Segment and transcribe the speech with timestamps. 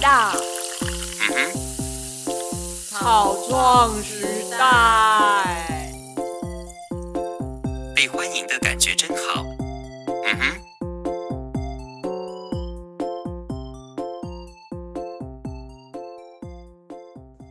[0.00, 1.52] 大，嗯哼，
[2.88, 5.92] 草创时代，
[7.94, 9.44] 被欢迎的感觉真好，
[10.24, 10.58] 嗯哼。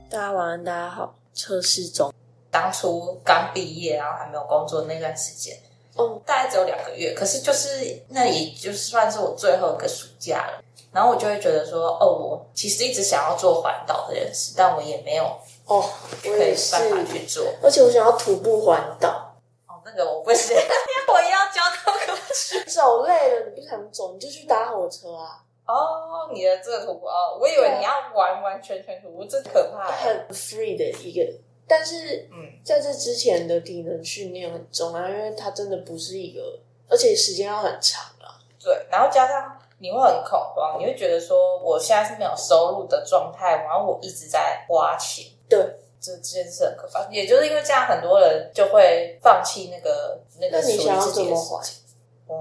[0.09, 2.11] 大家晚安，大家好，测试中。
[2.49, 5.55] 当初刚毕业，然后还没有工作那段时间。
[5.95, 10.63] 哦，大概只有两个月，可是就是那也就算是我最后一个暑假了。
[10.91, 15.23] 然后我就会觉得说，哦，我其实一直想要做环岛这件事，但我也没有
[15.65, 15.83] 哦，
[16.23, 17.45] 我可以也是，办法去做。
[17.61, 19.35] 而且我想要徒步环岛，
[19.67, 22.63] 哦，那个我不行，因 为我要交通工具。
[22.71, 30.07] 走累了你不想走，你就去搭火车啊，哦，你的这个徒步哦，我以为你要完完全全徒步，这可怕欸。
[30.07, 31.23] 很 free 的一个。
[31.69, 38.41] 但是嗯，在这之前的体能训练很重要，因为它真的不是一个，而且时间要很长啊。
[38.59, 45.27] 对，然后加上你会很恐慌，你会觉得说我现在是没有收入的状态，然后我一直在花钱。
[45.47, 45.59] 对，
[46.01, 51.83] 这这件事很可怕，也就是因为这样，很多人就会放弃那个那个那你属于想要自己的怎么情。
[52.27, 52.35] 嗯，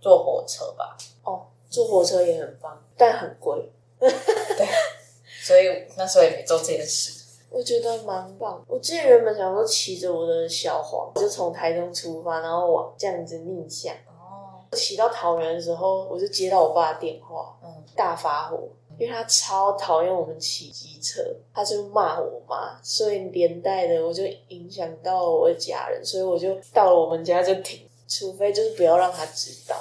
[0.00, 0.96] 坐火车吧。
[1.22, 3.70] 哦，坐火车也很棒，但很贵。
[3.98, 4.10] 对
[5.42, 7.19] 所以那时候也没做这件事。
[7.50, 8.64] 我觉得蛮棒。
[8.68, 13.92] 我之前原本想说骑着我的小黄，就从台中出发，然后往这样子逆向。
[14.06, 29.76] 哦，骑到桃园的时候，我就接到我爸的电话，嗯，大发火，因为他超讨厌我们骑机车，他就骂我妈，所以连带的我就影响到我的家人，所以我就到了我们家就停，除非就是不要让他知道。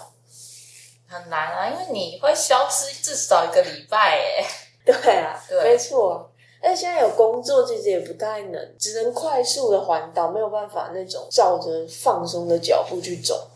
[1.08, 4.46] 很难啊，因为你会消失至少一个礼拜诶。
[4.86, 6.29] 对啊，对没错。
[6.70, 13.48] 但现在有工作，其实也不太能，只能快速的环岛，没有办法那种照着放松的脚步去走。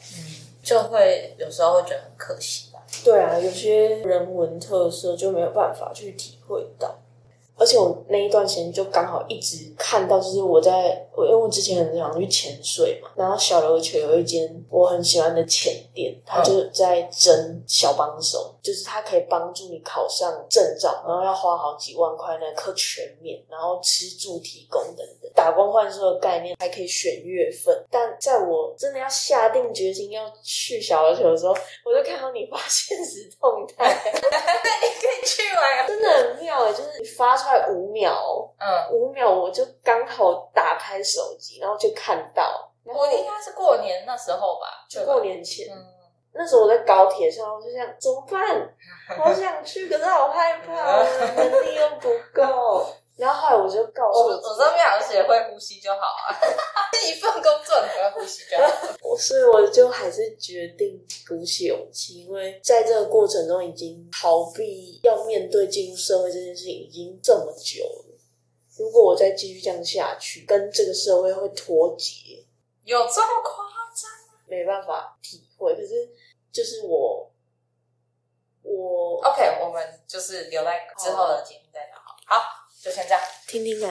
[0.64, 2.80] 就会有时候会觉得很可惜吧。
[3.04, 6.96] 对啊，有些人文特色就没有办法去体会到。
[7.56, 27.86] 而且我那一段时间就刚好一直看到，就是我在我因为我之前很想去潜水嘛，然后小琉球有一间我很喜欢的潜店，他就在争小帮手，就是它可以帮助你考上证照，然后要花好几万块那课全免，然后吃住提供等等，打工换宿的概念，还可以选月份。
[27.92, 31.54] 但在我真的要下定决心要去小琉球的时候，
[31.84, 35.86] 我就看到你发现实动态，你可以去玩啊。
[35.86, 42.70] 真的很妙哎，就是你发出来五秒哦，嗯，五秒我就刚好打开手机，然后就看到。
[42.86, 45.22] 我应该是过年那时候吧，对吧过。
[45.22, 45.86] 年前，嗯，
[46.34, 48.76] 那时候我在高铁上，我就想怎么办？
[49.18, 52.94] 好想去，可是好害怕，我 的能力又不够。
[53.16, 56.34] 然后后来我就告我诉我上面好像写会呼吸就好啊，
[57.08, 58.98] 一份工作你会呼吸就好。
[59.04, 68.18] 我，所以我就还是决定鼓起勇气，因为在这个过程中已经逃避要面对进入社会这件事情已经这么久了。
[68.80, 72.44] 如果我再继续这样下去，跟这个社会会脱节，
[72.84, 73.64] 有这么夸
[73.96, 74.10] 张？
[74.48, 75.76] 没办法体会。
[75.76, 76.10] 可是
[76.54, 77.32] 就是我，
[78.62, 81.96] 我 OK，我们就是留在之后的节目再聊。
[81.98, 82.44] 好，好，
[82.80, 83.22] 就先这样。
[83.48, 83.82] 听听看。